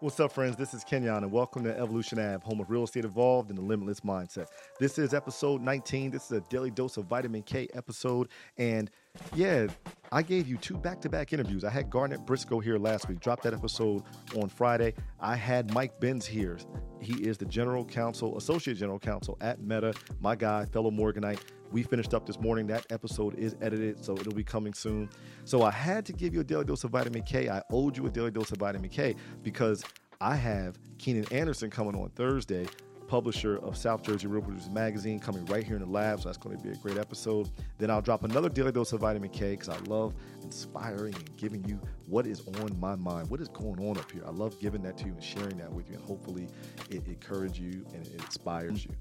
[0.00, 0.56] What's up, friends?
[0.56, 3.62] This is Kenyon, and welcome to Evolution Ave, home of real estate evolved and the
[3.62, 4.48] limitless mindset.
[4.80, 6.10] This is episode 19.
[6.10, 8.28] This is a daily dose of vitamin K episode.
[8.58, 8.90] And
[9.34, 9.66] yeah,
[10.12, 11.64] I gave you two back to back interviews.
[11.64, 14.02] I had Garnett Briscoe here last week, dropped that episode
[14.36, 14.94] on Friday.
[15.20, 16.58] I had Mike Benz here.
[17.00, 21.40] He is the general counsel, associate general counsel at Meta, my guy, fellow Morganite.
[21.72, 22.68] We finished up this morning.
[22.68, 25.10] That episode is edited, so it'll be coming soon.
[25.44, 27.48] So I had to give you a daily dose of vitamin K.
[27.48, 29.84] I owed you a daily dose of vitamin K because
[30.20, 32.66] I have Keenan Anderson coming on Thursday,
[33.06, 36.20] publisher of South Jersey Realtors Magazine, coming right here in the lab.
[36.20, 37.50] So that's going to be a great episode.
[37.78, 41.64] Then I'll drop another daily dose of vitamin K because I love inspiring and giving
[41.64, 44.22] you what is on my mind, what is going on up here.
[44.26, 46.48] I love giving that to you and sharing that with you, and hopefully
[46.90, 48.92] it encourages you and it inspires you.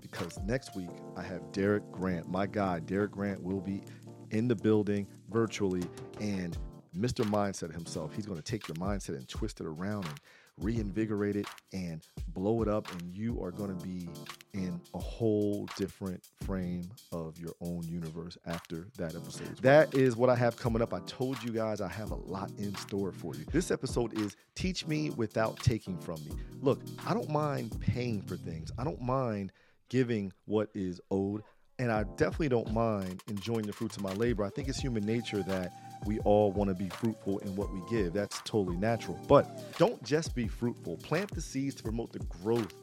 [0.00, 2.80] Because next week I have Derek Grant, my guy.
[2.80, 3.82] Derek Grant will be
[4.30, 5.82] in the building virtually
[6.20, 6.56] and
[7.00, 7.24] Mr.
[7.24, 8.14] Mindset himself.
[8.14, 10.20] He's going to take your mindset and twist it around and
[10.58, 14.08] reinvigorate it and blow it up and you are going to be
[14.52, 19.56] in a whole different frame of your own universe after that episode.
[19.62, 20.92] That is what I have coming up.
[20.92, 23.46] I told you guys I have a lot in store for you.
[23.50, 26.32] This episode is Teach Me Without Taking From Me.
[26.60, 28.70] Look, I don't mind paying for things.
[28.76, 29.52] I don't mind
[29.88, 31.42] giving what is owed
[31.78, 34.44] and I definitely don't mind enjoying the fruits of my labor.
[34.44, 35.72] I think it's human nature that
[36.06, 38.12] we all want to be fruitful in what we give.
[38.12, 39.18] That's totally natural.
[39.28, 40.96] But don't just be fruitful.
[40.98, 42.74] Plant the seeds to promote the growth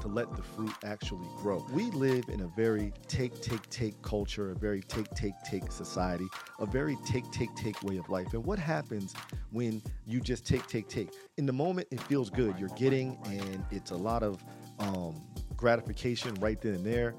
[0.00, 1.64] to let the fruit actually grow.
[1.72, 6.26] We live in a very take, take, take culture, a very take, take, take society,
[6.58, 8.32] a very take, take, take way of life.
[8.32, 9.14] And what happens
[9.50, 11.10] when you just take, take, take?
[11.36, 12.58] In the moment, it feels good.
[12.58, 14.42] You're getting, and it's a lot of
[14.78, 15.20] um,
[15.56, 17.14] gratification right then and there.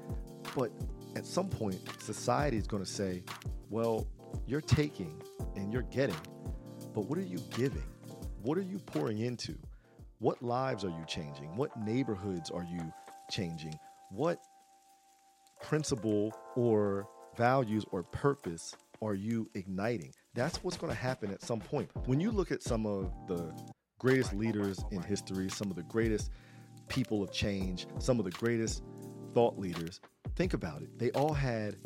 [0.56, 0.72] But
[1.14, 3.22] at some point, society is going to say,
[3.70, 4.06] well,
[4.46, 5.22] you're taking
[5.56, 6.16] and you're getting,
[6.94, 7.82] but what are you giving?
[8.42, 9.54] What are you pouring into?
[10.18, 11.56] What lives are you changing?
[11.56, 12.92] What neighborhoods are you
[13.30, 13.78] changing?
[14.10, 14.38] What
[15.62, 20.12] principle or values or purpose are you igniting?
[20.34, 21.90] That's what's going to happen at some point.
[22.06, 23.52] When you look at some of the
[23.98, 26.30] greatest leaders in history, some of the greatest
[26.88, 28.82] people of change, some of the greatest
[29.32, 30.00] thought leaders,
[30.36, 30.98] think about it.
[30.98, 31.76] They all had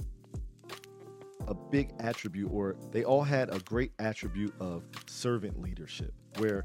[1.48, 6.64] a big attribute, or they all had a great attribute of servant leadership, where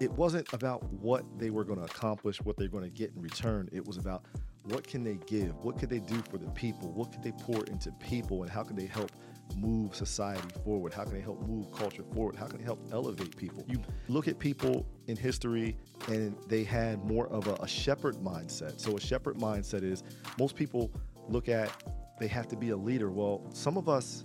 [0.00, 3.20] it wasn't about what they were going to accomplish, what they're going to get in
[3.20, 3.68] return.
[3.72, 4.24] It was about
[4.64, 5.54] what can they give?
[5.64, 6.92] What could they do for the people?
[6.92, 8.42] What could they pour into people?
[8.42, 9.12] And how can they help
[9.56, 10.92] move society forward?
[10.92, 12.36] How can they help move culture forward?
[12.36, 13.64] How can they help elevate people?
[13.68, 15.76] You look at people in history
[16.08, 18.80] and they had more of a, a shepherd mindset.
[18.80, 20.02] So, a shepherd mindset is
[20.38, 20.90] most people
[21.28, 21.70] look at
[22.18, 23.10] they have to be a leader.
[23.10, 24.24] Well, some of us,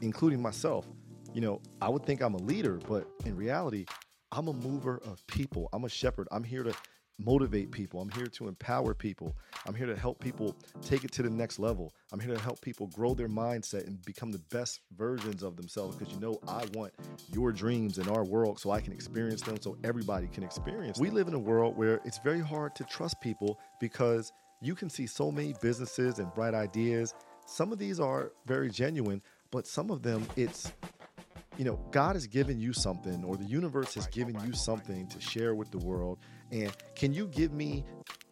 [0.00, 0.86] including myself,
[1.32, 3.86] you know, I would think I'm a leader, but in reality,
[4.30, 5.68] I'm a mover of people.
[5.72, 6.28] I'm a shepherd.
[6.30, 6.74] I'm here to
[7.18, 8.00] motivate people.
[8.00, 9.36] I'm here to empower people.
[9.66, 11.92] I'm here to help people take it to the next level.
[12.12, 15.96] I'm here to help people grow their mindset and become the best versions of themselves
[15.96, 16.92] because you know I want
[17.32, 20.98] your dreams in our world so I can experience them so everybody can experience.
[20.98, 21.08] Them.
[21.08, 24.88] We live in a world where it's very hard to trust people because you can
[24.90, 27.14] see so many businesses and bright ideas.
[27.46, 29.20] Some of these are very genuine,
[29.50, 30.72] but some of them it's
[31.56, 35.20] you know, God has given you something, or the universe has given you something to
[35.20, 36.18] share with the world.
[36.50, 37.84] And can you give me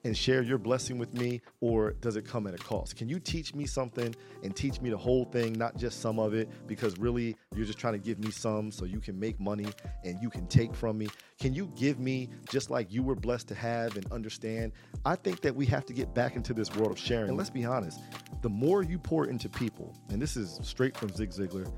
[0.05, 2.97] and share your blessing with me, or does it come at a cost?
[2.97, 6.35] Can you teach me something and teach me the whole thing, not just some of
[6.35, 9.67] it, because really you're just trying to give me some so you can make money
[10.05, 11.09] and you can take from me?
[11.39, 14.73] Can you give me just like you were blessed to have and understand?
[15.05, 17.29] I think that we have to get back into this world of sharing.
[17.29, 18.01] And let's be honest,
[18.43, 21.73] the more you pour into people, and this is straight from Zig Ziglar,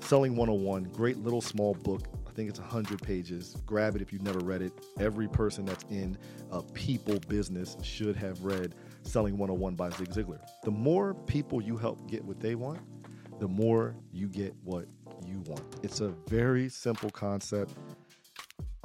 [0.00, 2.06] Selling 101, great little small book
[2.38, 3.56] think it's 100 pages.
[3.66, 4.72] Grab it if you've never read it.
[5.00, 6.16] Every person that's in
[6.52, 10.38] a people business should have read Selling 101 by Zig Ziglar.
[10.62, 12.78] The more people you help get what they want,
[13.40, 14.86] the more you get what
[15.26, 15.64] you want.
[15.82, 17.72] It's a very simple concept.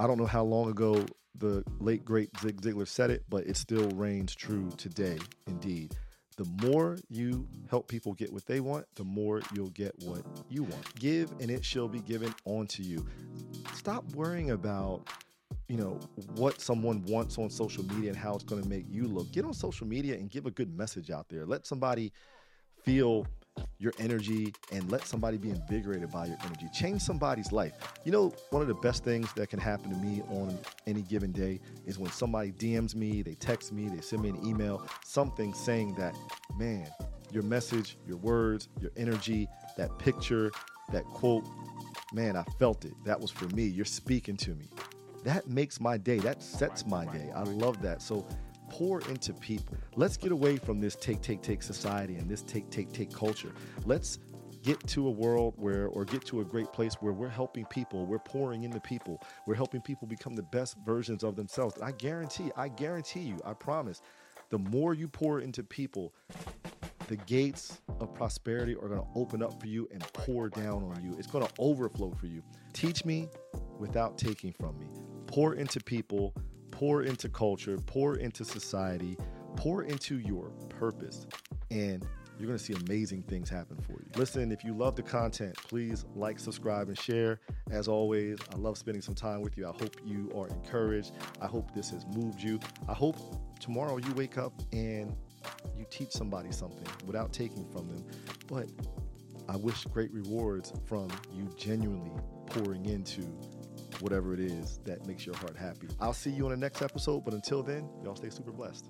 [0.00, 3.56] I don't know how long ago the late great Zig Ziglar said it, but it
[3.56, 5.94] still reigns true today, indeed
[6.36, 10.64] the more you help people get what they want, the more you'll get what you
[10.64, 10.94] want.
[10.98, 13.06] Give and it shall be given onto you.
[13.74, 15.08] Stop worrying about
[15.68, 15.98] you know
[16.36, 19.30] what someone wants on social media and how it's going to make you look.
[19.32, 21.46] Get on social media and give a good message out there.
[21.46, 22.12] Let somebody
[22.82, 23.26] feel
[23.78, 26.68] your energy and let somebody be invigorated by your energy.
[26.72, 27.72] Change somebody's life.
[28.04, 30.58] You know, one of the best things that can happen to me on
[31.14, 34.84] given day is when somebody DMs me, they text me, they send me an email,
[35.04, 36.12] something saying that,
[36.56, 36.88] man,
[37.30, 39.46] your message, your words, your energy,
[39.76, 40.50] that picture,
[40.90, 41.44] that quote,
[42.12, 42.94] man, I felt it.
[43.04, 43.62] That was for me.
[43.62, 44.68] You're speaking to me.
[45.22, 46.18] that makes my day.
[46.18, 47.30] That sets my day.
[47.32, 48.02] I love that.
[48.02, 48.26] So
[48.68, 49.76] pour into people.
[49.94, 53.52] Let's get away from this take, take, take society and this take, take, take culture.
[53.86, 54.18] Let's
[54.64, 58.06] get to a world where, or get to a great place where we're helping people,
[58.06, 61.76] we're pouring into people, we're helping people become the best versions of themselves.
[61.76, 64.00] And I guarantee, I guarantee you, I promise,
[64.48, 66.14] the more you pour into people,
[67.08, 71.04] the gates of prosperity are going to open up for you and pour down on
[71.04, 71.14] you.
[71.18, 72.42] It's going to overflow for you.
[72.72, 73.28] Teach me
[73.78, 74.86] without taking from me.
[75.26, 76.32] Pour into people,
[76.70, 79.18] pour into culture, pour into society,
[79.56, 81.26] pour into your purpose.
[81.70, 82.06] And
[82.38, 84.06] you're going to see amazing things happen for you.
[84.16, 87.40] Listen, if you love the content, please like, subscribe, and share.
[87.70, 89.66] As always, I love spending some time with you.
[89.66, 91.12] I hope you are encouraged.
[91.40, 92.58] I hope this has moved you.
[92.88, 93.16] I hope
[93.60, 95.14] tomorrow you wake up and
[95.76, 98.04] you teach somebody something without taking from them.
[98.48, 98.68] But
[99.48, 102.12] I wish great rewards from you genuinely
[102.46, 103.22] pouring into
[104.00, 105.88] whatever it is that makes your heart happy.
[106.00, 108.86] I'll see you on the next episode, but until then, y'all stay super blessed.